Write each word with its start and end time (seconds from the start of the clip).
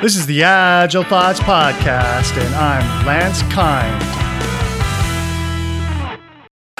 This 0.00 0.14
is 0.14 0.26
the 0.26 0.44
Agile 0.44 1.02
Thoughts 1.02 1.40
Podcast, 1.40 2.40
and 2.40 2.54
I'm 2.54 3.04
Lance 3.04 3.42
Kind. 3.52 4.00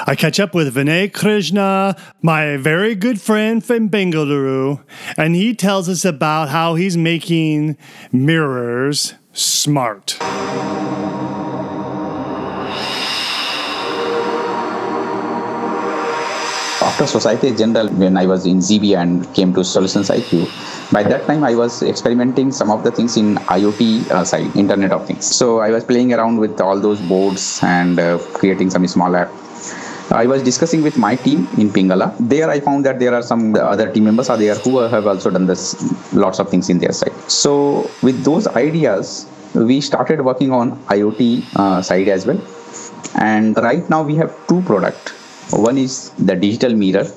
I 0.07 0.15
catch 0.15 0.39
up 0.39 0.55
with 0.55 0.73
Vinay 0.73 1.11
Krishna, 1.11 1.97
my 2.21 2.55
very 2.55 2.95
good 2.95 3.19
friend 3.19 3.61
from 3.61 3.89
Bengaluru, 3.89 4.81
and 5.17 5.35
he 5.35 5.53
tells 5.53 5.89
us 5.89 6.05
about 6.05 6.47
how 6.47 6.75
he's 6.75 6.95
making 6.95 7.75
mirrors 8.13 9.15
smart. 9.33 10.17
After 16.99 17.17
Societe 17.17 17.55
Generale, 17.55 17.87
when 17.91 18.17
I 18.17 18.25
was 18.25 18.45
in 18.45 18.57
ZB 18.57 18.97
and 19.01 19.33
came 19.33 19.53
to 19.53 19.63
Solutions 19.63 20.09
IQ, 20.09 20.51
by 20.91 21.01
that 21.03 21.25
time 21.27 21.45
I 21.45 21.55
was 21.55 21.81
experimenting 21.81 22.51
some 22.51 22.69
of 22.69 22.83
the 22.83 22.91
things 22.91 23.15
in 23.15 23.35
IoT 23.35 24.11
uh, 24.11 24.25
side, 24.25 24.53
Internet 24.53 24.91
of 24.91 25.07
Things. 25.07 25.25
So 25.25 25.59
I 25.59 25.69
was 25.71 25.85
playing 25.85 26.13
around 26.13 26.39
with 26.41 26.59
all 26.59 26.77
those 26.77 26.99
boards 26.99 27.61
and 27.63 27.97
uh, 28.01 28.17
creating 28.33 28.69
some 28.69 28.85
small 28.85 29.15
app. 29.15 29.31
I 30.11 30.27
was 30.27 30.43
discussing 30.43 30.81
with 30.83 30.97
my 30.97 31.15
team 31.15 31.47
in 31.57 31.69
Pingala. 31.69 32.17
There 32.19 32.49
I 32.49 32.59
found 32.59 32.85
that 32.85 32.99
there 32.99 33.13
are 33.13 33.23
some 33.23 33.55
other 33.55 33.89
team 33.93 34.03
members 34.03 34.29
are 34.29 34.35
there 34.35 34.55
who 34.55 34.79
have 34.79 35.07
also 35.07 35.29
done 35.29 35.45
this 35.45 35.63
lots 36.11 36.39
of 36.39 36.49
things 36.49 36.69
in 36.69 36.79
their 36.79 36.91
side. 36.91 37.15
So 37.31 37.89
with 38.03 38.25
those 38.25 38.45
ideas, 38.47 39.25
we 39.55 39.79
started 39.79 40.19
working 40.25 40.51
on 40.51 40.77
IoT 40.87 41.55
uh, 41.55 41.81
side 41.81 42.09
as 42.09 42.25
well. 42.25 42.41
And 43.15 43.55
right 43.55 43.89
now 43.89 44.03
we 44.03 44.15
have 44.15 44.35
two 44.49 44.61
product. 44.63 45.13
One 45.51 45.77
is 45.77 46.11
the 46.11 46.35
digital 46.35 46.73
mirror. 46.75 47.07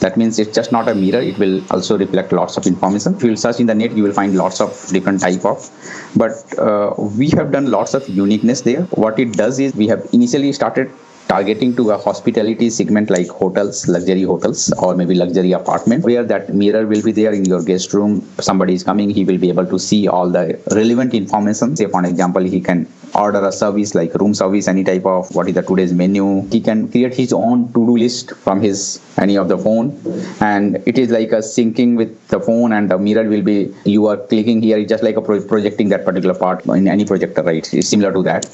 That 0.00 0.16
means 0.16 0.38
it's 0.38 0.54
just 0.54 0.70
not 0.70 0.88
a 0.88 0.94
mirror. 0.94 1.20
It 1.20 1.38
will 1.38 1.64
also 1.72 1.98
reflect 1.98 2.32
lots 2.32 2.56
of 2.56 2.66
information. 2.66 3.16
If 3.16 3.24
you 3.24 3.36
search 3.36 3.58
in 3.58 3.66
the 3.66 3.74
net 3.74 3.92
you 3.92 4.02
will 4.02 4.12
find 4.12 4.36
lots 4.36 4.60
of 4.60 4.70
different 4.92 5.20
type 5.20 5.44
of. 5.44 5.68
But 6.14 6.32
uh, 6.58 6.94
we 7.18 7.30
have 7.30 7.50
done 7.50 7.70
lots 7.70 7.94
of 7.94 8.08
uniqueness 8.08 8.60
there. 8.60 8.82
What 9.04 9.18
it 9.18 9.32
does 9.32 9.58
is 9.58 9.74
we 9.74 9.88
have 9.88 10.08
initially 10.12 10.52
started 10.52 10.90
targeting 11.28 11.74
to 11.76 11.90
a 11.90 11.98
hospitality 11.98 12.68
segment 12.70 13.08
like 13.08 13.28
hotels, 13.28 13.86
luxury 13.88 14.22
hotels, 14.22 14.72
or 14.78 14.96
maybe 14.96 15.14
luxury 15.14 15.52
apartment, 15.52 16.04
where 16.04 16.24
that 16.24 16.52
mirror 16.52 16.86
will 16.86 17.02
be 17.02 17.12
there 17.12 17.32
in 17.32 17.44
your 17.44 17.62
guest 17.62 17.92
room. 17.94 18.20
Somebody 18.40 18.74
is 18.74 18.82
coming, 18.82 19.10
he 19.10 19.24
will 19.24 19.38
be 19.38 19.48
able 19.48 19.66
to 19.66 19.78
see 19.78 20.08
all 20.08 20.28
the 20.28 20.60
relevant 20.72 21.14
information. 21.14 21.76
Say, 21.76 21.86
for 21.86 22.04
example, 22.04 22.42
he 22.42 22.60
can 22.60 22.86
order 23.14 23.44
a 23.44 23.52
service 23.52 23.94
like 23.94 24.14
room 24.14 24.34
service, 24.34 24.68
any 24.68 24.84
type 24.84 25.04
of 25.04 25.34
what 25.34 25.48
is 25.48 25.54
the 25.54 25.62
today's 25.62 25.92
menu. 25.92 26.46
He 26.48 26.60
can 26.60 26.90
create 26.90 27.14
his 27.14 27.32
own 27.32 27.68
to-do 27.72 27.96
list 27.96 28.34
from 28.36 28.60
his 28.60 29.00
any 29.18 29.36
of 29.36 29.48
the 29.48 29.58
phone, 29.58 30.00
and 30.40 30.82
it 30.86 30.98
is 30.98 31.10
like 31.10 31.32
a 31.32 31.38
syncing 31.38 31.96
with 31.96 32.28
the 32.28 32.40
phone, 32.40 32.72
and 32.72 32.90
the 32.90 32.98
mirror 32.98 33.28
will 33.28 33.42
be 33.42 33.74
you 33.84 34.06
are 34.06 34.16
clicking 34.16 34.62
here, 34.62 34.78
it's 34.78 34.88
just 34.88 35.02
like 35.02 35.16
a 35.16 35.22
pro- 35.22 35.42
projecting 35.42 35.88
that 35.90 36.04
particular 36.04 36.34
part 36.34 36.64
in 36.66 36.88
any 36.88 37.04
projector, 37.04 37.42
right? 37.42 37.72
It's 37.72 37.88
similar 37.88 38.12
to 38.12 38.22
that. 38.22 38.46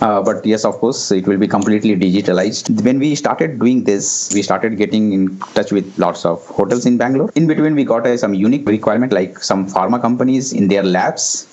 Uh, 0.00 0.20
but 0.22 0.44
yes, 0.44 0.64
of 0.64 0.74
course, 0.74 1.10
it 1.12 1.26
will 1.26 1.38
be 1.38 1.48
completely 1.48 1.96
digitalized. 1.96 2.82
When 2.82 2.98
we 2.98 3.14
started 3.14 3.58
doing 3.58 3.84
this, 3.84 4.30
we 4.34 4.42
started 4.42 4.76
getting 4.76 5.12
in 5.12 5.38
touch 5.54 5.72
with 5.72 5.98
lots 5.98 6.26
of 6.26 6.44
hotels 6.46 6.84
in 6.84 6.98
Bangalore. 6.98 7.30
In 7.36 7.46
between, 7.46 7.74
we 7.74 7.84
got 7.84 8.06
uh, 8.06 8.16
some 8.16 8.34
unique 8.34 8.66
requirement 8.68 9.12
like 9.12 9.38
some 9.38 9.66
pharma 9.66 10.00
companies 10.00 10.52
in 10.52 10.68
their 10.68 10.82
labs. 10.82 11.48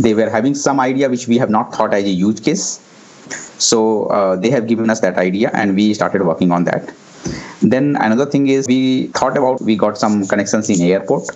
They 0.00 0.14
were 0.14 0.30
having 0.30 0.54
some 0.54 0.80
idea 0.80 1.08
which 1.08 1.26
we 1.28 1.38
have 1.38 1.50
not 1.50 1.74
thought 1.74 1.94
as 1.94 2.04
a 2.04 2.08
use 2.08 2.40
case. 2.40 2.80
So 3.58 4.06
uh, 4.06 4.36
they 4.36 4.50
have 4.50 4.66
given 4.66 4.90
us 4.90 5.00
that 5.00 5.16
idea, 5.18 5.50
and 5.52 5.76
we 5.76 5.92
started 5.94 6.22
working 6.22 6.50
on 6.50 6.64
that. 6.64 6.92
Then 7.62 7.96
another 7.96 8.26
thing 8.26 8.48
is 8.48 8.66
we 8.66 9.08
thought 9.08 9.36
about 9.36 9.60
we 9.60 9.76
got 9.76 9.98
some 9.98 10.26
connections 10.26 10.70
in 10.70 10.80
airport 10.80 11.28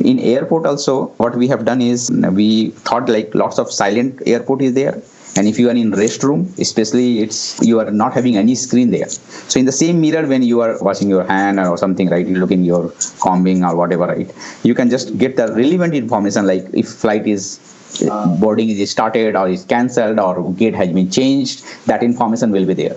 in 0.00 0.18
airport 0.18 0.66
also 0.66 1.06
what 1.22 1.36
we 1.36 1.46
have 1.46 1.64
done 1.64 1.80
is 1.80 2.10
we 2.32 2.70
thought 2.88 3.08
like 3.08 3.34
lots 3.34 3.58
of 3.58 3.70
silent 3.70 4.20
airport 4.26 4.62
is 4.62 4.72
there 4.74 5.00
and 5.36 5.46
if 5.46 5.58
you 5.58 5.68
are 5.68 5.76
in 5.82 5.90
restroom 5.92 6.40
especially 6.58 7.20
it's 7.20 7.40
you 7.62 7.78
are 7.78 7.90
not 7.90 8.12
having 8.12 8.36
any 8.36 8.54
screen 8.54 8.90
there 8.90 9.08
so 9.08 9.60
in 9.60 9.66
the 9.66 9.76
same 9.82 10.00
mirror 10.00 10.26
when 10.26 10.42
you 10.42 10.60
are 10.60 10.76
washing 10.82 11.08
your 11.08 11.24
hand 11.24 11.60
or 11.60 11.76
something 11.76 12.08
right 12.08 12.26
you 12.26 12.36
look 12.36 12.50
in 12.50 12.64
your 12.64 12.92
combing 13.20 13.62
or 13.64 13.76
whatever 13.76 14.06
right 14.06 14.32
you 14.62 14.74
can 14.74 14.90
just 14.90 15.16
get 15.18 15.36
the 15.36 15.48
relevant 15.54 15.94
information 15.94 16.46
like 16.46 16.66
if 16.72 16.88
flight 16.88 17.26
is 17.26 17.44
boarding 18.38 18.68
is 18.70 18.90
started 18.90 19.36
or 19.36 19.48
is 19.48 19.64
cancelled 19.64 20.18
or 20.18 20.52
gate 20.54 20.74
has 20.74 20.90
been 20.90 21.10
changed 21.10 21.64
that 21.86 22.02
information 22.02 22.50
will 22.50 22.66
be 22.66 22.74
there 22.74 22.96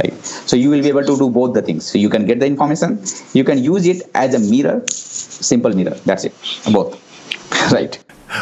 right 0.00 0.24
so 0.24 0.56
you 0.56 0.70
will 0.70 0.82
be 0.82 0.88
able 0.88 1.06
to 1.10 1.16
do 1.16 1.28
both 1.30 1.54
the 1.54 1.62
things 1.62 1.84
so 1.84 1.98
you 1.98 2.08
can 2.08 2.26
get 2.26 2.40
the 2.40 2.46
information 2.46 3.00
you 3.32 3.44
can 3.44 3.62
use 3.62 3.86
it 3.86 4.02
as 4.14 4.34
a 4.34 4.38
mirror 4.50 4.82
simple 4.88 5.72
mirror 5.80 5.96
that's 6.04 6.24
it 6.24 6.34
both 6.72 6.92
right 7.72 7.98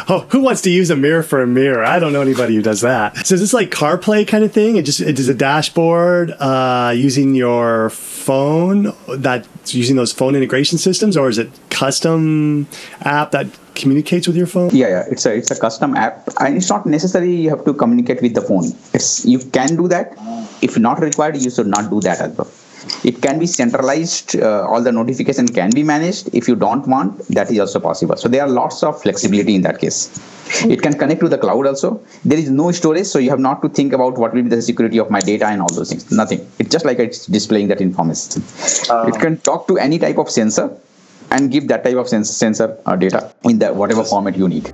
Oh, 0.09 0.25
who 0.29 0.41
wants 0.41 0.61
to 0.63 0.71
use 0.71 0.89
a 0.89 0.95
mirror 0.95 1.23
for 1.23 1.41
a 1.41 1.47
mirror? 1.47 1.83
I 1.83 1.99
don't 1.99 2.11
know 2.11 2.21
anybody 2.21 2.55
who 2.55 2.61
does 2.61 2.81
that. 2.81 3.25
So 3.25 3.35
is 3.35 3.41
this 3.41 3.53
like 3.53 3.69
CarPlay 3.69 4.27
kind 4.27 4.43
of 4.43 4.51
thing? 4.51 4.77
It 4.77 4.83
just 4.83 4.99
it 4.99 5.19
is 5.19 5.29
a 5.29 5.33
dashboard 5.33 6.31
uh, 6.31 6.91
using 6.95 7.35
your 7.35 7.91
phone 7.91 8.93
that's 9.07 9.75
using 9.75 9.95
those 9.95 10.11
phone 10.11 10.35
integration 10.35 10.77
systems, 10.79 11.15
or 11.15 11.29
is 11.29 11.37
it 11.37 11.51
custom 11.69 12.67
app 13.01 13.31
that 13.31 13.47
communicates 13.75 14.27
with 14.27 14.37
your 14.37 14.47
phone? 14.47 14.69
yeah 14.73 14.87
yeah. 14.87 15.03
It's 15.11 15.25
a 15.25 15.35
it's 15.35 15.51
a 15.51 15.59
custom 15.59 15.95
app. 15.95 16.29
And 16.39 16.57
it's 16.57 16.69
not 16.69 16.85
necessary 16.85 17.31
you 17.35 17.49
have 17.49 17.65
to 17.65 17.73
communicate 17.73 18.21
with 18.21 18.33
the 18.33 18.41
phone. 18.41 18.65
It's 18.93 19.25
you 19.25 19.39
can 19.39 19.75
do 19.75 19.87
that. 19.89 20.13
If 20.61 20.77
not 20.77 20.99
required 20.99 21.37
you 21.37 21.49
should 21.49 21.67
not 21.67 21.89
do 21.89 22.01
that 22.01 22.21
as 22.21 22.37
well. 22.37 22.51
It 23.03 23.21
can 23.21 23.39
be 23.39 23.47
centralized 23.47 24.35
uh, 24.35 24.67
all 24.69 24.81
the 24.81 24.91
notification 24.91 25.47
can 25.47 25.71
be 25.71 25.83
managed. 25.83 26.29
If 26.33 26.47
you 26.47 26.55
don't 26.55 26.87
want 26.87 27.27
that 27.29 27.51
is 27.51 27.59
also 27.59 27.79
possible. 27.79 28.15
So 28.15 28.27
there 28.27 28.43
are 28.43 28.49
lots 28.49 28.83
of 28.83 29.01
flexibility 29.01 29.55
in 29.55 29.63
that 29.63 29.79
case. 29.79 29.99
It 30.63 30.81
can 30.81 30.93
connect 30.93 31.21
to 31.21 31.29
the 31.29 31.37
cloud 31.37 31.65
also. 31.65 32.01
There 32.23 32.37
is 32.37 32.49
no 32.49 32.71
storage 32.71 33.07
so 33.07 33.19
you 33.19 33.31
have 33.31 33.39
not 33.39 33.61
to 33.63 33.69
think 33.69 33.93
about 33.93 34.17
what 34.17 34.33
will 34.33 34.43
be 34.43 34.49
the 34.49 34.61
security 34.61 34.99
of 34.99 35.09
my 35.09 35.19
data 35.19 35.47
and 35.47 35.61
all 35.61 35.73
those 35.73 35.89
things. 35.89 36.11
Nothing. 36.11 36.47
It's 36.59 36.69
just 36.69 36.85
like 36.85 36.99
it's 36.99 37.25
displaying 37.25 37.69
that 37.69 37.81
information. 37.81 38.43
It 39.09 39.19
can 39.19 39.37
talk 39.37 39.67
to 39.67 39.77
any 39.77 39.97
type 39.97 40.19
of 40.19 40.29
sensor 40.29 40.69
and 41.31 41.51
give 41.51 41.67
that 41.67 41.83
type 41.83 41.95
of 41.95 42.07
sens- 42.07 42.29
sensor 42.35 42.77
uh, 42.85 42.95
data 42.95 43.33
in 43.43 43.59
the 43.59 43.73
whatever 43.73 44.03
format 44.03 44.37
you 44.37 44.47
need 44.47 44.73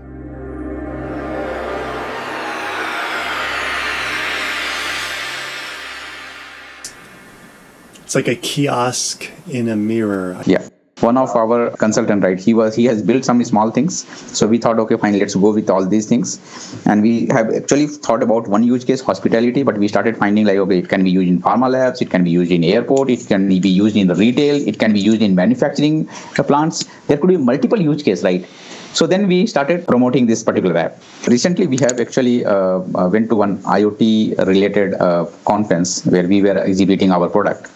It's 8.04 8.16
like 8.16 8.28
a 8.28 8.36
kiosk 8.36 9.30
in 9.48 9.70
a 9.70 9.76
mirror. 9.76 10.42
yeah 10.46 10.68
one 11.02 11.18
of 11.18 11.36
our 11.36 11.72
consultant 11.78 12.24
right? 12.24 12.40
He 12.40 12.54
was 12.54 12.76
he 12.76 12.86
has 12.86 13.02
built 13.02 13.26
some 13.26 13.44
small 13.44 13.72
things. 13.72 14.06
So 14.38 14.48
we 14.48 14.58
thought 14.58 14.80
okay 14.80 14.98
fine 14.98 15.18
let's 15.18 15.36
go 15.36 15.52
with 15.54 15.70
all 15.70 15.86
these 15.86 16.08
things. 16.08 16.40
And 16.86 17.02
we 17.02 17.28
have 17.28 17.54
actually 17.54 17.88
thought 17.88 18.24
about 18.24 18.48
one 18.48 18.64
use 18.64 18.86
case 18.86 19.02
hospitality 19.02 19.64
but 19.64 19.78
we 19.78 19.88
started 19.88 20.18
finding 20.18 20.46
like 20.46 20.58
okay 20.58 20.80
it 20.80 20.90
can 20.90 21.04
be 21.04 21.12
used 21.12 21.30
in 21.30 21.42
pharma 21.42 21.70
labs 21.70 22.02
it 22.02 22.10
can 22.10 22.24
be 22.24 22.30
used 22.30 22.52
in 22.52 22.64
airport 22.64 23.10
it 23.10 23.28
can 23.28 23.48
be 23.48 23.70
used 23.70 23.96
in 23.96 24.08
the 24.08 24.16
retail 24.16 24.56
it 24.68 24.80
can 24.80 24.94
be 24.94 25.00
used 25.00 25.22
in 25.22 25.36
manufacturing 25.36 26.06
plants. 26.48 26.86
There 27.08 27.18
could 27.18 27.30
be 27.30 27.38
multiple 27.38 27.80
use 27.80 28.04
case 28.04 28.24
right 28.24 28.46
so 28.94 29.08
then 29.08 29.28
we 29.28 29.48
started 29.48 29.88
promoting 29.88 30.28
this 30.28 30.44
particular 30.44 30.78
app. 30.78 31.02
Recently, 31.28 31.68
we 31.68 31.78
have 31.78 32.00
actually 32.00 32.46
uh, 32.46 32.80
uh, 32.96 33.10
went 33.12 33.30
to 33.30 33.36
one 33.36 33.58
IoT 33.64 34.38
related 34.46 34.94
uh, 34.96 35.26
conference 35.46 36.06
where 36.06 36.28
we 36.28 36.42
were 36.42 36.58
exhibiting 36.58 37.12
our 37.12 37.30
product, 37.30 37.70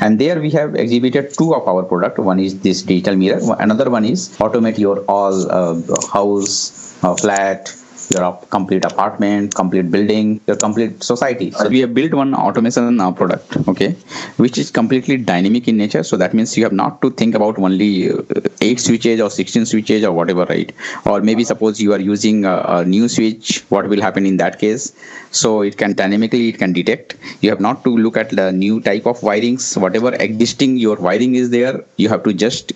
and 0.00 0.18
there 0.18 0.40
we 0.40 0.50
have 0.50 0.74
exhibited 0.74 1.34
two 1.38 1.54
of 1.54 1.68
our 1.68 1.82
product. 1.82 2.18
One 2.18 2.40
is 2.40 2.60
this 2.60 2.82
digital 2.82 3.16
mirror. 3.16 3.40
Another 3.58 3.90
one 3.90 4.04
is 4.04 4.28
automate 4.38 4.78
your 4.78 5.00
all 5.06 5.50
uh, 5.50 5.80
house, 6.12 7.02
uh, 7.04 7.14
flat, 7.16 7.74
your 8.12 8.32
complete 8.50 8.84
apartment, 8.84 9.54
complete 9.54 9.90
building, 9.90 10.40
your 10.46 10.56
complete 10.56 11.02
society. 11.02 11.50
So 11.50 11.68
we 11.68 11.80
have 11.80 11.94
built 11.94 12.14
one 12.14 12.34
automation 12.34 13.00
uh, 13.00 13.12
product, 13.12 13.56
okay, 13.68 13.92
which 14.36 14.58
is 14.58 14.70
completely 14.70 15.16
dynamic 15.16 15.68
in 15.68 15.76
nature. 15.76 16.02
So 16.02 16.16
that 16.16 16.34
means 16.34 16.56
you 16.56 16.64
have 16.64 16.72
not 16.72 17.00
to 17.02 17.10
think 17.10 17.34
about 17.34 17.58
only 17.58 18.10
uh, 18.10 18.22
eight 18.60 18.80
switches 18.80 19.20
or 19.20 19.30
16 19.30 19.66
switches 19.66 20.04
or 20.04 20.12
whatever, 20.12 20.44
right? 20.46 20.72
Or 21.06 21.20
maybe 21.20 21.44
suppose 21.44 21.80
you 21.80 21.92
are 21.92 22.00
using 22.00 22.44
a, 22.44 22.56
a 22.68 22.84
new 22.84 23.08
switch, 23.08 23.64
what 23.68 23.88
will 23.88 24.00
happen 24.00 24.26
in 24.26 24.36
that 24.38 24.58
case? 24.58 24.92
So 25.30 25.62
it 25.62 25.78
can 25.78 25.94
dynamically 25.94 26.48
it 26.48 26.58
can 26.58 26.72
detect. 26.72 27.16
You 27.40 27.50
have 27.50 27.60
not 27.60 27.84
to 27.84 27.96
look 27.96 28.16
at 28.16 28.30
the 28.30 28.52
new 28.52 28.80
type 28.80 29.06
of 29.06 29.20
wirings, 29.20 29.76
whatever 29.80 30.14
existing 30.14 30.76
your 30.76 30.96
wiring 30.96 31.34
is 31.34 31.50
there. 31.50 31.84
You 31.96 32.08
have 32.08 32.22
to 32.24 32.32
just 32.32 32.72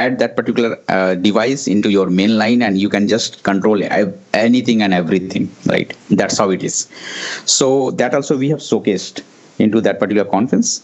add 0.00 0.18
that 0.22 0.36
particular 0.36 0.70
uh, 0.88 1.14
device 1.14 1.66
into 1.74 1.90
your 1.90 2.08
main 2.20 2.38
line, 2.42 2.62
and 2.62 2.78
you 2.84 2.88
can 2.88 3.08
just 3.16 3.42
control 3.50 3.82
anything 4.46 4.82
and 4.82 4.94
everything. 5.02 5.50
Right? 5.66 5.96
That's 6.22 6.38
how 6.38 6.50
it 6.50 6.62
is. 6.70 6.88
So 7.58 7.90
that 8.02 8.14
also 8.14 8.36
we 8.44 8.50
have 8.54 8.60
showcased 8.70 9.22
into 9.58 9.80
that 9.86 9.98
particular 10.02 10.28
conference. 10.28 10.82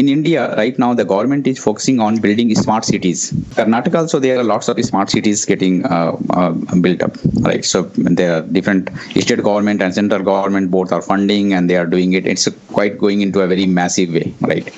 In 0.00 0.08
India, 0.08 0.42
right 0.56 0.76
now, 0.82 0.92
the 1.00 1.04
government 1.04 1.46
is 1.46 1.58
focusing 1.64 2.00
on 2.00 2.16
building 2.24 2.52
smart 2.60 2.84
cities. 2.84 3.30
Karnataka 3.56 3.98
also, 4.02 4.18
there 4.18 4.38
are 4.40 4.42
lots 4.42 4.66
of 4.68 4.82
smart 4.84 5.10
cities 5.10 5.44
getting 5.44 5.86
uh, 5.86 6.16
uh, 6.30 6.50
built 6.84 7.02
up, 7.06 7.16
right? 7.42 7.64
So 7.64 7.82
there 8.18 8.30
are 8.36 8.42
different 8.42 8.90
state 9.24 9.42
government 9.42 9.82
and 9.82 9.94
central 9.94 10.22
government 10.22 10.72
both 10.72 10.90
are 10.90 11.02
funding 11.02 11.52
and 11.52 11.70
they 11.70 11.76
are 11.76 11.86
doing 11.86 12.12
it. 12.14 12.26
It's 12.26 12.48
quite 12.78 12.98
going 12.98 13.20
into 13.20 13.40
a 13.40 13.46
very 13.46 13.66
massive 13.66 14.12
way, 14.12 14.34
right? 14.40 14.72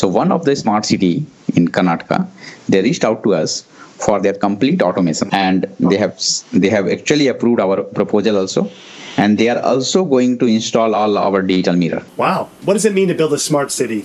So 0.00 0.08
one 0.08 0.32
of 0.32 0.46
the 0.46 0.56
smart 0.56 0.86
city 0.86 1.26
in 1.54 1.68
Karnataka, 1.68 2.26
they 2.72 2.80
reached 2.88 3.04
out 3.10 3.22
to 3.26 3.34
us 3.42 3.54
for 4.06 4.16
their 4.24 4.36
complete 4.46 4.80
automation 4.88 5.28
and 5.32 5.66
they 5.90 5.98
have 6.04 6.14
they 6.64 6.70
have 6.76 6.88
actually 6.96 7.28
approved 7.34 7.60
our 7.66 7.76
proposal 8.00 8.38
also 8.42 8.64
and 9.22 9.38
they 9.42 9.48
are 9.54 9.60
also 9.72 10.00
going 10.14 10.32
to 10.42 10.46
install 10.56 10.94
all 11.02 11.18
our 11.26 11.40
digital 11.52 11.76
mirror 11.84 12.02
Wow. 12.24 12.40
What 12.66 12.74
does 12.74 12.86
it 12.90 12.94
mean 13.00 13.08
to 13.14 13.16
build 13.22 13.32
a 13.32 13.42
smart 13.50 13.70
city? 13.82 14.02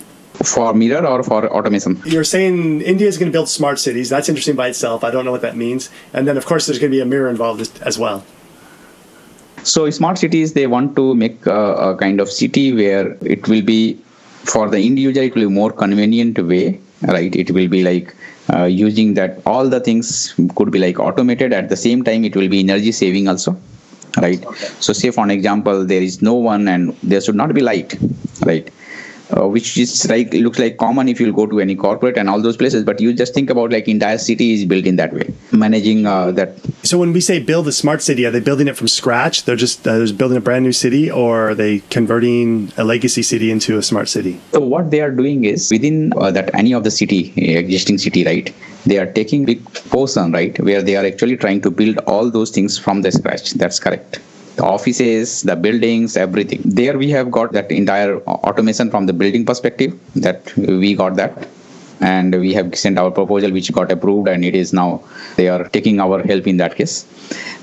for 0.52 0.72
mirror 0.80 1.04
or 1.12 1.22
for 1.28 1.38
automation 1.58 1.94
You're 2.14 2.28
saying 2.32 2.56
India 2.82 3.08
is 3.12 3.16
going 3.20 3.30
to 3.30 3.36
build 3.36 3.48
smart 3.52 3.80
cities. 3.84 4.08
That's 4.14 4.28
interesting 4.32 4.54
by 4.60 4.68
itself. 4.72 5.02
I 5.02 5.10
don't 5.14 5.24
know 5.28 5.32
what 5.36 5.42
that 5.46 5.56
means. 5.56 5.88
And 6.12 6.28
then, 6.28 6.36
of 6.36 6.46
course, 6.50 6.66
there's 6.66 6.78
going 6.78 6.92
to 6.92 6.96
be 6.96 7.00
a 7.00 7.08
mirror 7.12 7.28
involved 7.28 7.60
as- 7.90 7.98
well. 7.98 8.18
So 9.64 9.90
smart 9.90 10.18
cities, 10.18 10.52
they 10.52 10.66
want 10.74 10.94
to 10.96 11.14
make 11.22 11.44
a, 11.46 11.60
a 11.88 11.96
kind 11.96 12.20
of 12.20 12.30
city 12.30 12.72
where 12.72 13.16
it 13.36 13.48
will 13.48 13.62
be 13.62 13.80
for 14.44 14.68
the 14.70 14.78
individual, 14.90 15.26
it 15.26 15.34
will 15.34 15.48
be 15.48 15.54
more 15.62 15.72
convenient 15.72 16.38
way, 16.52 16.80
right? 17.02 17.34
It 17.34 17.50
will 17.50 17.68
be 17.68 17.82
like 17.82 18.14
uh, 18.52 18.64
using 18.64 19.14
that 19.14 19.40
all 19.46 19.68
the 19.68 19.80
things 19.80 20.34
could 20.56 20.70
be 20.70 20.78
like 20.78 20.98
automated. 20.98 21.52
At 21.52 21.68
the 21.68 21.76
same 21.76 22.02
time, 22.04 22.24
it 22.24 22.36
will 22.36 22.48
be 22.48 22.60
energy 22.60 22.92
saving 22.92 23.28
also, 23.28 23.56
right? 24.18 24.44
So 24.80 24.92
say 24.92 25.10
for 25.10 25.24
an 25.24 25.30
example, 25.30 25.84
there 25.84 26.02
is 26.02 26.22
no 26.22 26.34
one 26.34 26.68
and 26.68 26.92
there 27.02 27.20
should 27.20 27.36
not 27.36 27.54
be 27.54 27.60
light, 27.60 27.96
right? 28.44 28.68
Uh, 29.36 29.46
which 29.46 29.76
is 29.76 30.08
like 30.08 30.32
looks 30.32 30.58
like 30.58 30.78
common 30.78 31.06
if 31.06 31.20
you 31.20 31.30
go 31.34 31.46
to 31.46 31.60
any 31.60 31.74
corporate 31.76 32.16
and 32.16 32.30
all 32.30 32.40
those 32.40 32.56
places 32.56 32.82
but 32.82 32.98
you 32.98 33.12
just 33.12 33.34
think 33.34 33.50
about 33.50 33.70
like 33.70 33.86
entire 33.86 34.16
city 34.16 34.54
is 34.54 34.64
built 34.64 34.86
in 34.86 34.96
that 34.96 35.12
way 35.12 35.26
managing 35.52 36.06
uh, 36.06 36.30
that 36.30 36.56
So 36.88 36.96
when 36.96 37.12
we 37.12 37.20
say 37.20 37.38
build 37.38 37.68
a 37.68 37.72
smart 37.72 38.00
city, 38.00 38.24
are 38.24 38.30
they 38.30 38.40
building 38.40 38.66
it 38.66 38.76
from 38.76 38.88
scratch? 38.88 39.44
They're 39.44 39.56
just 39.56 39.86
uh, 39.86 39.98
just 39.98 40.16
building 40.16 40.38
a 40.38 40.40
brand 40.40 40.64
new 40.64 40.72
city, 40.72 41.10
or 41.10 41.50
are 41.50 41.54
they 41.54 41.80
converting 41.90 42.72
a 42.78 42.84
legacy 42.84 43.22
city 43.22 43.50
into 43.50 43.76
a 43.76 43.82
smart 43.82 44.08
city? 44.08 44.40
So 44.52 44.60
what 44.60 44.90
they 44.90 45.02
are 45.02 45.10
doing 45.10 45.44
is 45.44 45.70
within 45.70 46.14
uh, 46.16 46.30
that 46.30 46.54
any 46.54 46.72
of 46.72 46.84
the 46.84 46.90
city 46.90 47.34
uh, 47.36 47.58
existing 47.58 47.98
city, 47.98 48.24
right? 48.24 48.54
They 48.86 48.98
are 48.98 49.10
taking 49.20 49.44
big 49.44 49.62
portion, 49.90 50.32
right, 50.32 50.58
where 50.60 50.80
they 50.80 50.96
are 50.96 51.04
actually 51.04 51.36
trying 51.36 51.60
to 51.62 51.70
build 51.70 51.98
all 52.06 52.30
those 52.30 52.50
things 52.50 52.78
from 52.78 53.02
the 53.02 53.12
scratch. 53.12 53.52
That's 53.52 53.78
correct. 53.78 54.20
The 54.58 54.64
offices, 54.64 55.42
the 55.42 55.56
buildings, 55.56 56.16
everything. 56.16 56.60
There 56.64 56.98
we 56.98 57.10
have 57.10 57.30
got 57.30 57.52
that 57.52 57.70
entire 57.70 58.18
automation 58.48 58.90
from 58.90 59.06
the 59.06 59.12
building 59.12 59.44
perspective. 59.46 59.92
That 60.16 60.54
we 60.56 60.94
got 60.94 61.16
that, 61.16 61.48
and 62.00 62.38
we 62.40 62.52
have 62.54 62.74
sent 62.76 62.98
our 62.98 63.10
proposal, 63.10 63.50
which 63.50 63.72
got 63.72 63.90
approved, 63.92 64.28
and 64.28 64.44
it 64.44 64.54
is 64.54 64.72
now 64.72 65.02
they 65.36 65.48
are 65.48 65.64
taking 65.68 66.00
our 66.00 66.22
help 66.22 66.46
in 66.46 66.56
that 66.58 66.76
case. 66.76 67.06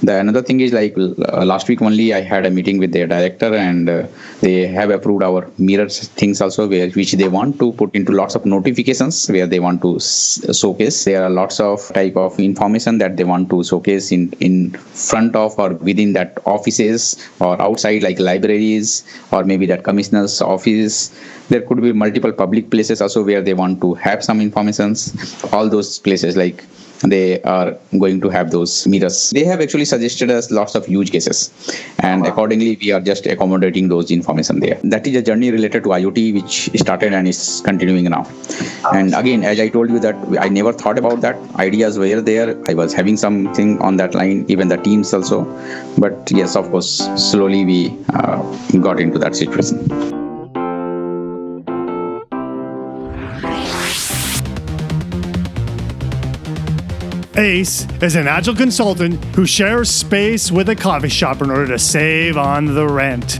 The 0.03 0.19
another 0.19 0.41
thing 0.41 0.59
is 0.59 0.73
like 0.73 0.95
uh, 0.97 1.43
last 1.45 1.67
week 1.67 1.81
only 1.81 2.13
I 2.13 2.21
had 2.21 2.45
a 2.45 2.51
meeting 2.51 2.77
with 2.77 2.91
their 2.91 3.07
director 3.07 3.53
and 3.55 3.89
uh, 3.89 4.07
they 4.41 4.67
have 4.67 4.89
approved 4.91 5.23
our 5.23 5.49
mirrors 5.57 6.07
things 6.09 6.41
also 6.41 6.67
where 6.67 6.89
which 6.89 7.13
they 7.13 7.27
want 7.27 7.57
to 7.59 7.71
put 7.73 7.95
into 7.95 8.11
lots 8.11 8.35
of 8.35 8.45
notifications 8.45 9.27
where 9.29 9.47
they 9.47 9.59
want 9.59 9.81
to 9.81 9.95
s- 9.95 10.39
showcase. 10.53 11.05
There 11.05 11.23
are 11.23 11.29
lots 11.29 11.59
of 11.59 11.91
type 11.93 12.15
of 12.15 12.39
information 12.39 12.97
that 12.99 13.17
they 13.17 13.23
want 13.23 13.49
to 13.49 13.63
showcase 13.63 14.11
in 14.11 14.33
in 14.39 14.71
front 14.73 15.35
of 15.35 15.57
or 15.57 15.69
within 15.75 16.13
that 16.13 16.37
offices 16.45 17.15
or 17.39 17.59
outside 17.61 18.03
like 18.03 18.19
libraries 18.19 19.03
or 19.31 19.43
maybe 19.43 19.65
that 19.67 19.83
commissioner's 19.83 20.41
office. 20.41 21.15
There 21.49 21.61
could 21.61 21.81
be 21.81 21.93
multiple 21.93 22.33
public 22.33 22.71
places 22.71 23.01
also 23.01 23.23
where 23.23 23.41
they 23.41 23.53
want 23.53 23.81
to 23.81 23.93
have 23.95 24.23
some 24.23 24.41
informations. 24.41 25.43
All 25.53 25.69
those 25.69 25.99
places 25.99 26.35
like 26.35 26.63
they 27.03 27.41
are 27.43 27.77
going 27.99 28.21
to 28.21 28.29
have 28.29 28.51
those 28.51 28.87
mirrors. 28.87 29.29
They 29.31 29.43
have 29.43 29.61
actually 29.61 29.85
suggested 29.85 30.31
us 30.31 30.49
lots 30.51 30.75
of 30.75 30.87
use 30.87 31.09
cases, 31.09 31.51
and 31.99 32.25
accordingly, 32.25 32.77
we 32.81 32.91
are 32.91 33.01
just 33.01 33.25
accommodating 33.25 33.89
those 33.89 34.11
information 34.11 34.59
there. 34.59 34.79
That 34.83 35.05
is 35.05 35.15
a 35.15 35.21
journey 35.21 35.51
related 35.51 35.83
to 35.83 35.89
IoT, 35.89 36.33
which 36.33 36.69
started 36.79 37.13
and 37.13 37.27
is 37.27 37.61
continuing 37.65 38.05
now. 38.05 38.27
And 38.93 39.13
again, 39.13 39.43
as 39.43 39.59
I 39.59 39.69
told 39.69 39.89
you 39.89 39.99
that 39.99 40.15
I 40.39 40.49
never 40.49 40.73
thought 40.73 40.97
about 40.97 41.21
that. 41.21 41.35
Ideas 41.55 41.97
were 41.97 42.21
there. 42.21 42.61
I 42.69 42.73
was 42.73 42.93
having 42.93 43.17
something 43.17 43.79
on 43.81 43.97
that 43.97 44.15
line, 44.15 44.45
even 44.47 44.67
the 44.67 44.77
teams 44.77 45.13
also. 45.13 45.43
But 45.97 46.31
yes, 46.31 46.55
of 46.55 46.69
course, 46.71 47.09
slowly 47.15 47.65
we 47.65 47.97
uh, 48.13 48.41
got 48.79 48.99
into 48.99 49.19
that 49.19 49.35
situation. 49.35 50.14
Ace 57.37 57.85
is 58.01 58.15
an 58.15 58.29
agile 58.29 58.55
consultant 58.55 59.23
who 59.35 59.45
shares 59.45 59.89
space 59.89 60.51
with 60.51 60.69
a 60.69 60.75
coffee 60.75 61.09
shop 61.09 61.41
in 61.41 61.49
order 61.49 61.67
to 61.67 61.79
save 61.79 62.37
on 62.37 62.65
the 62.65 62.87
rent. 62.87 63.39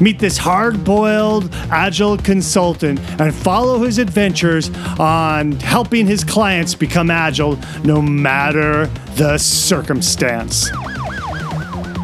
Meet 0.00 0.18
this 0.18 0.36
hard 0.36 0.84
boiled 0.84 1.54
agile 1.70 2.18
consultant 2.18 2.98
and 3.20 3.32
follow 3.32 3.78
his 3.82 3.98
adventures 3.98 4.70
on 4.98 5.52
helping 5.52 6.06
his 6.06 6.24
clients 6.24 6.74
become 6.74 7.08
agile 7.08 7.56
no 7.84 8.02
matter 8.02 8.86
the 9.14 9.38
circumstance. 9.38 10.68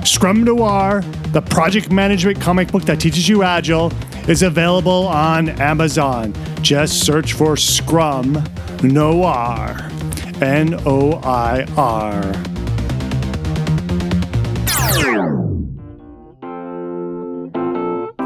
Scrum 0.05 0.44
Noir, 0.44 1.03
the 1.32 1.43
project 1.43 1.91
management 1.91 2.41
comic 2.41 2.70
book 2.70 2.85
that 2.85 3.00
teaches 3.00 3.29
you 3.29 3.43
agile, 3.43 3.93
is 4.29 4.43
available 4.43 5.09
on 5.09 5.49
Amazon. 5.61 6.32
Just 6.62 7.05
search 7.05 7.32
for 7.32 7.56
Scrum 7.56 8.43
Noir. 8.82 9.76
N 10.42 10.74
O 10.84 11.20
I 11.22 11.64
R. 11.76 12.20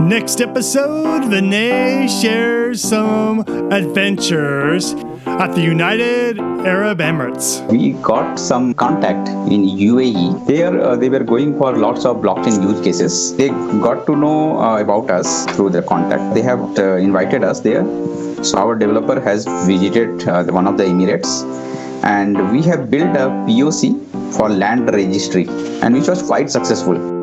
Next 0.01 0.41
episode, 0.41 1.25
Vinay 1.25 2.09
shares 2.09 2.81
some 2.81 3.41
adventures 3.73 4.95
at 5.27 5.53
the 5.55 5.61
United 5.61 6.39
Arab 6.41 6.99
Emirates. 7.01 7.49
we 7.71 7.93
got 8.03 8.39
some 8.39 8.73
contact 8.75 9.29
in 9.51 9.65
UAE. 9.65 10.47
There, 10.47 10.81
uh, 10.81 10.97
they 10.97 11.09
were 11.09 11.25
going 11.25 11.59
for 11.59 11.77
lots 11.77 12.05
of 12.05 12.17
blockchain 12.19 12.63
use 12.63 12.81
cases. 12.83 13.37
They 13.37 13.49
got 13.49 14.07
to 14.07 14.17
know 14.17 14.59
uh, 14.61 14.79
about 14.81 15.11
us 15.11 15.45
through 15.57 15.71
their 15.71 15.83
contact. 15.83 16.35
They 16.35 16.43
have 16.43 16.61
uh, 16.79 16.97
invited 16.97 17.45
us 17.45 17.61
there. 17.61 17.85
So 18.45 18.59
our 18.59 18.75
developer 18.77 19.19
has 19.21 19.45
visited 19.67 20.29
uh, 20.29 20.45
one 20.45 20.67
of 20.67 20.77
the 20.79 20.85
Emirates, 20.85 21.43
and 22.07 22.53
we 22.53 22.63
have 22.63 22.91
built 22.91 23.17
a 23.17 23.29
POC 23.47 24.37
for 24.37 24.49
land 24.49 24.89
registry, 24.93 25.47
and 25.83 25.95
which 25.95 26.09
was 26.09 26.23
quite 26.23 26.51
successful. 26.51 27.16